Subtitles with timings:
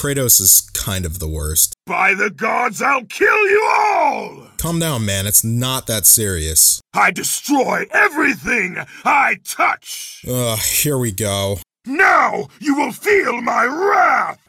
[0.00, 1.74] Kratos is kind of the worst.
[1.84, 4.46] By the gods, I'll kill you all!
[4.56, 5.26] Calm down, man.
[5.26, 6.80] It's not that serious.
[6.94, 10.24] I destroy everything I touch!
[10.26, 11.58] Ugh, here we go.
[11.84, 14.40] Now you will feel my wrath!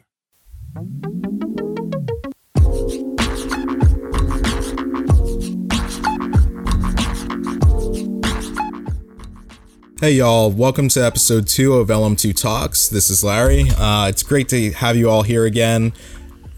[10.02, 12.88] Hey y'all, welcome to episode 2 of LM2 Talks.
[12.88, 13.70] This is Larry.
[13.78, 15.92] Uh, it's great to have you all here again.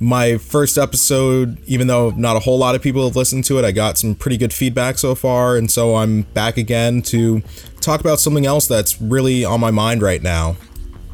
[0.01, 3.65] My first episode, even though not a whole lot of people have listened to it,
[3.67, 7.43] I got some pretty good feedback so far, and so I'm back again to
[7.83, 10.57] talk about something else that's really on my mind right now.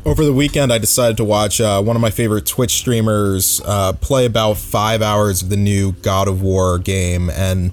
[0.04, 3.94] Over the weekend, I decided to watch uh, one of my favorite Twitch streamers uh,
[3.94, 7.72] play about five hours of the new God of War game, and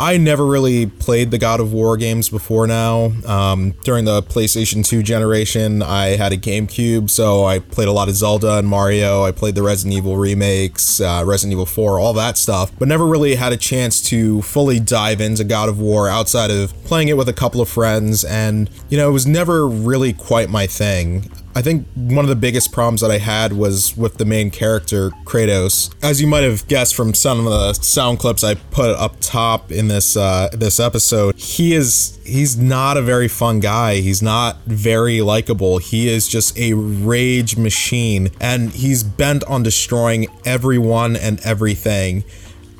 [0.00, 3.12] I never really played the God of War games before now.
[3.26, 8.08] Um, during the PlayStation 2 generation, I had a GameCube, so I played a lot
[8.08, 9.24] of Zelda and Mario.
[9.24, 13.04] I played the Resident Evil remakes, uh, Resident Evil 4, all that stuff, but never
[13.04, 17.18] really had a chance to fully dive into God of War outside of playing it
[17.18, 21.30] with a couple of friends, and, you know, it was never really quite my thing.
[21.54, 25.10] I think one of the biggest problems that I had was with the main character,
[25.24, 25.92] Kratos.
[26.02, 29.72] As you might have guessed from some of the sound clips I put up top
[29.72, 33.96] in this uh, this episode, he is he's not a very fun guy.
[33.96, 35.78] He's not very likable.
[35.78, 42.24] He is just a rage machine, and he's bent on destroying everyone and everything.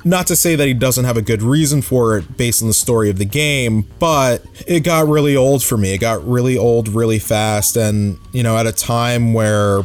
[0.03, 2.73] Not to say that he doesn't have a good reason for it based on the
[2.73, 5.93] story of the game, but it got really old for me.
[5.93, 9.83] It got really old really fast, and, you know, at a time where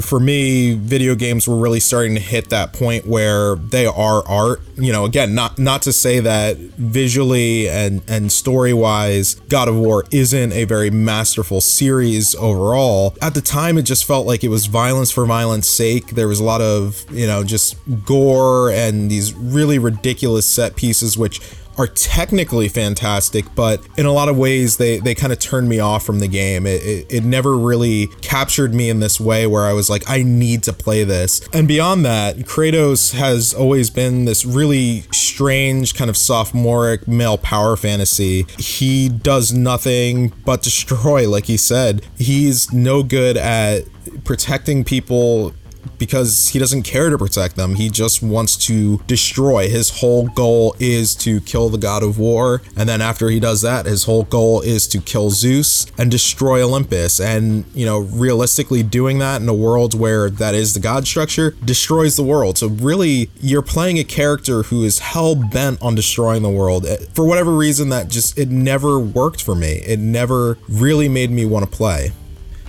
[0.00, 4.60] for me, video games were really starting to hit that point where they are art.
[4.76, 9.76] You know, again, not not to say that visually and and story wise, God of
[9.76, 13.16] War isn't a very masterful series overall.
[13.22, 16.08] At the time, it just felt like it was violence for violence sake.
[16.08, 21.16] There was a lot of you know just gore and these really ridiculous set pieces,
[21.16, 21.40] which
[21.76, 25.80] are technically fantastic, but in a lot of ways they they kind of turned me
[25.80, 26.66] off from the game.
[26.66, 30.22] It, it, it never really captured me in this way where I was like, I
[30.22, 31.46] need to play this.
[31.52, 37.76] And beyond that, Kratos has always been this really strange kind of sophomoric male power
[37.76, 38.46] fantasy.
[38.58, 42.06] He does nothing but destroy, like he said.
[42.18, 43.84] He's no good at
[44.24, 45.54] protecting people
[45.98, 47.74] because he doesn't care to protect them.
[47.76, 49.68] He just wants to destroy.
[49.68, 52.62] His whole goal is to kill the god of war.
[52.76, 56.62] And then after he does that, his whole goal is to kill Zeus and destroy
[56.62, 57.20] Olympus.
[57.20, 61.52] And, you know, realistically doing that in a world where that is the god structure
[61.64, 62.58] destroys the world.
[62.58, 66.86] So really, you're playing a character who is hell bent on destroying the world.
[66.86, 69.82] Eh, for whatever reason, that just, it never worked for me.
[69.86, 72.12] It never really made me want to play.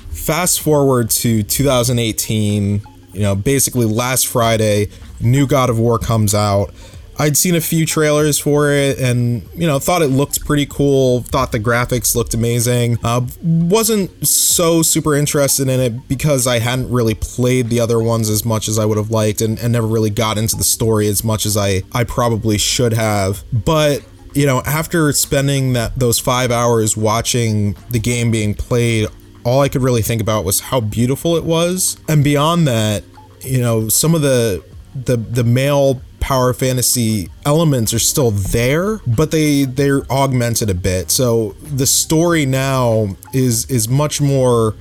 [0.09, 2.81] Fast forward to 2018
[3.15, 4.89] you know, basically last Friday,
[5.19, 6.71] new God of War comes out.
[7.17, 11.21] I'd seen a few trailers for it and, you know, thought it looked pretty cool,
[11.21, 12.97] thought the graphics looked amazing.
[13.05, 18.29] Uh, wasn't so super interested in it because I hadn't really played the other ones
[18.29, 21.07] as much as I would have liked and, and never really got into the story
[21.07, 23.43] as much as I, I probably should have.
[23.53, 29.07] But you know, after spending that those five hours watching the game being played
[29.45, 31.97] all I could really think about was how beautiful it was.
[32.09, 33.03] And beyond that,
[33.41, 34.63] you know, some of the
[34.95, 41.11] the the male power fantasy elements are still there, but they they're augmented a bit.
[41.11, 44.75] So the story now is is much more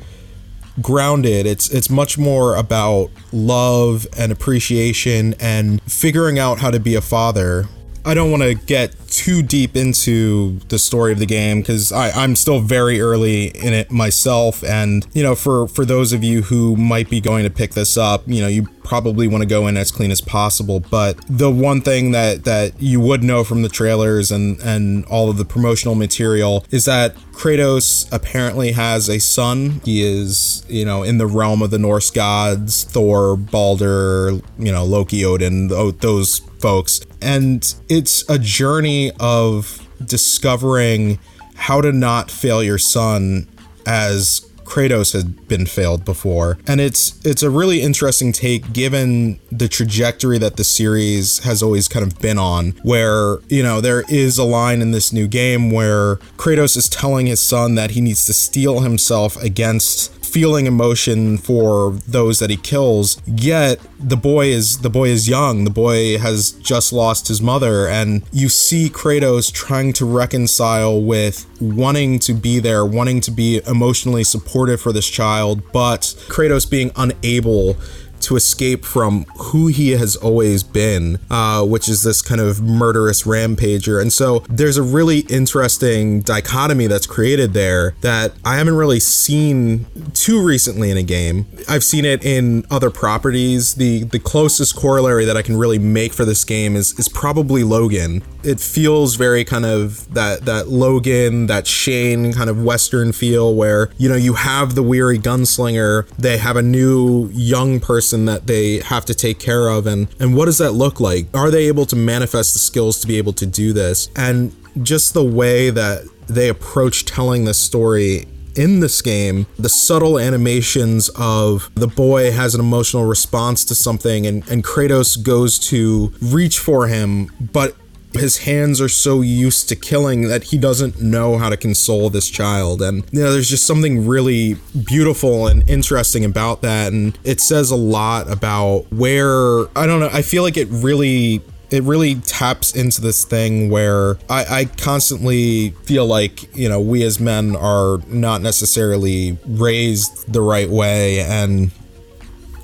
[0.80, 1.46] grounded.
[1.46, 7.02] It's it's much more about love and appreciation and figuring out how to be a
[7.02, 7.66] father.
[8.04, 12.36] I don't want to get too deep into the story of the game because I'm
[12.36, 14.62] still very early in it myself.
[14.64, 17.96] And, you know, for, for those of you who might be going to pick this
[17.96, 20.80] up, you know, you probably want to go in as clean as possible.
[20.80, 25.30] But the one thing that, that you would know from the trailers and, and all
[25.30, 29.80] of the promotional material is that Kratos apparently has a son.
[29.84, 34.84] He is, you know, in the realm of the Norse gods, Thor, Balder, you know,
[34.84, 37.02] Loki, Odin, those folks.
[37.20, 41.18] And it's a journey of discovering
[41.56, 43.46] how to not fail your son
[43.84, 46.56] as Kratos had been failed before.
[46.66, 51.86] And it's it's a really interesting take given the trajectory that the series has always
[51.86, 55.70] kind of been on where, you know, there is a line in this new game
[55.70, 61.38] where Kratos is telling his son that he needs to steel himself against feeling emotion
[61.38, 65.64] for those that he kills yet the boy is the boy is young.
[65.64, 71.46] The boy has just lost his mother and you see Kratos trying to reconcile with
[71.60, 76.90] wanting to be there wanting to be emotionally supportive for this child but Kratos being
[76.96, 77.76] unable
[78.24, 83.22] to escape from who he has always been, uh, which is this kind of murderous
[83.22, 84.00] rampager.
[84.00, 89.86] And so there's a really interesting dichotomy that's created there that I haven't really seen
[90.14, 91.46] too recently in a game.
[91.68, 93.74] I've seen it in other properties.
[93.74, 97.64] The the closest corollary that I can really make for this game is is probably
[97.64, 98.22] Logan.
[98.42, 103.90] It feels very kind of that that Logan, that Shane kind of western feel where,
[103.98, 108.78] you know, you have the weary gunslinger, they have a new young person that they
[108.80, 111.26] have to take care of and and what does that look like?
[111.34, 114.08] Are they able to manifest the skills to be able to do this?
[114.16, 118.26] And just the way that they approach telling this story
[118.56, 124.26] in this game, the subtle animations of the boy has an emotional response to something
[124.26, 127.76] and, and Kratos goes to reach for him, but
[128.14, 132.30] his hands are so used to killing that he doesn't know how to console this
[132.30, 132.82] child.
[132.82, 136.92] And, you know, there's just something really beautiful and interesting about that.
[136.92, 141.42] And it says a lot about where, I don't know, I feel like it really
[141.70, 147.02] it really taps into this thing where I, I, constantly feel like you know we
[147.02, 151.72] as men are not necessarily raised the right way and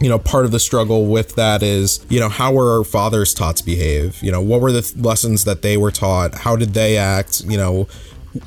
[0.00, 3.35] you know part of the struggle with that is you know how were our fathers
[3.35, 4.23] taught to behave?
[4.23, 6.35] You know what were the th- lessons that they were taught?
[6.35, 7.43] How did they act?
[7.44, 7.88] You know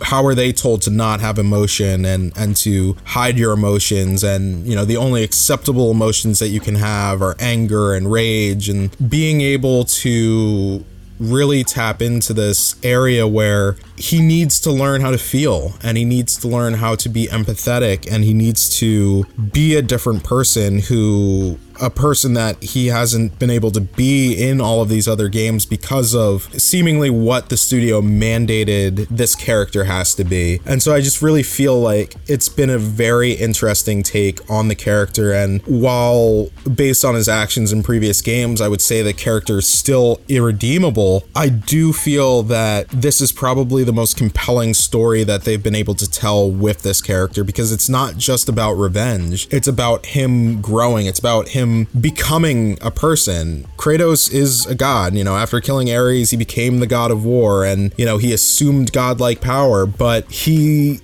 [0.01, 4.23] how are they told to not have emotion and and to hide your emotions?
[4.23, 8.67] And you know the only acceptable emotions that you can have are anger and rage
[8.67, 10.83] and being able to
[11.23, 16.05] really tap into this area where he needs to learn how to feel and he
[16.05, 20.79] needs to learn how to be empathetic and he needs to be a different person
[20.79, 25.29] who a person that he hasn't been able to be in all of these other
[25.29, 30.59] games because of seemingly what the studio mandated this character has to be.
[30.65, 34.75] And so I just really feel like it's been a very interesting take on the
[34.75, 35.33] character.
[35.33, 39.67] And while based on his actions in previous games, I would say the character is
[39.67, 45.61] still irredeemable, I do feel that this is probably the most compelling story that they've
[45.61, 50.05] been able to tell with this character because it's not just about revenge, it's about
[50.07, 53.65] him growing, it's about him him becoming a person.
[53.77, 57.65] Kratos is a god, you know, after killing Ares, he became the god of war
[57.65, 60.99] and, you know, he assumed godlike power, but he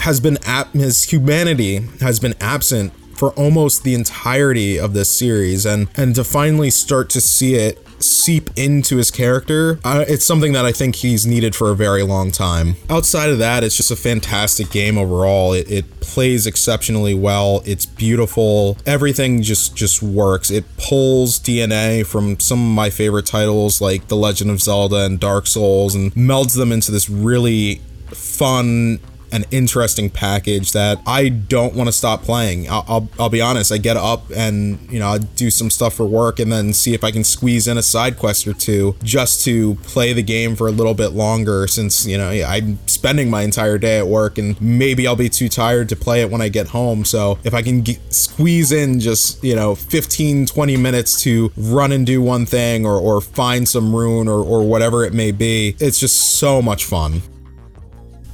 [0.00, 5.66] has been at his humanity has been absent for almost the entirety of this series
[5.66, 10.52] and and to finally start to see it seep into his character, uh, it's something
[10.52, 12.76] that I think he's needed for a very long time.
[12.90, 15.52] Outside of that, it's just a fantastic game overall.
[15.52, 17.62] It, it plays exceptionally well.
[17.64, 18.78] It's beautiful.
[18.86, 20.50] Everything just just works.
[20.50, 25.18] It pulls DNA from some of my favorite titles like The Legend of Zelda and
[25.18, 29.00] Dark Souls and melds them into this really fun
[29.32, 32.68] an interesting package that I don't want to stop playing.
[32.68, 35.94] I'll, I'll, I'll, be honest, I get up and, you know, I do some stuff
[35.94, 38.96] for work and then see if I can squeeze in a side quest or two
[39.02, 43.30] just to play the game for a little bit longer since, you know, I'm spending
[43.30, 46.40] my entire day at work and maybe I'll be too tired to play it when
[46.40, 47.04] I get home.
[47.04, 51.92] So if I can get, squeeze in just, you know, 15, 20 minutes to run
[51.92, 55.76] and do one thing or, or find some rune or, or whatever it may be,
[55.78, 57.22] it's just so much fun.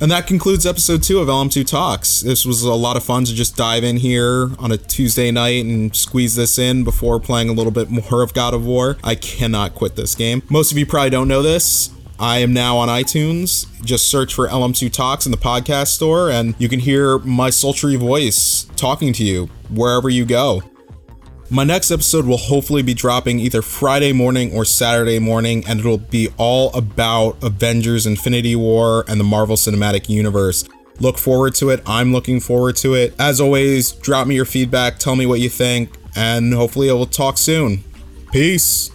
[0.05, 2.21] And that concludes episode two of LM2 Talks.
[2.21, 5.65] This was a lot of fun to just dive in here on a Tuesday night
[5.65, 8.99] and squeeze this in before playing a little bit more of God of War.
[9.03, 10.43] I cannot quit this game.
[10.51, 11.89] Most of you probably don't know this.
[12.21, 13.67] I am now on iTunes.
[13.83, 17.97] Just search for LM2 Talks in the podcast store, and you can hear my sultry
[17.97, 20.63] voice talking to you wherever you go.
[21.55, 25.99] My next episode will hopefully be dropping either Friday morning or Saturday morning, and it'll
[25.99, 30.65] be all about Avengers Infinity War and the Marvel Cinematic Universe.
[30.99, 31.81] Look forward to it.
[31.87, 33.15] I'm looking forward to it.
[33.21, 37.07] As always, drop me your feedback, tell me what you think, and hopefully, I will
[37.07, 37.85] talk soon.
[38.33, 38.91] Peace.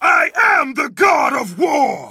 [0.00, 2.06] I am the God of War!